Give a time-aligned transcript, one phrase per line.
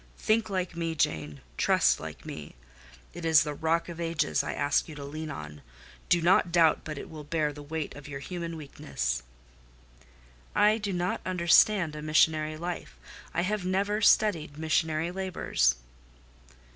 [0.17, 2.55] Think like me, Jane—trust like me.
[3.13, 5.61] It is the Rock of Ages I ask you to lean on:
[6.09, 9.21] do not doubt but it will bear the weight of your human weakness."
[10.55, 12.97] "I do not understand a missionary life:
[13.31, 15.75] I have never studied missionary labours."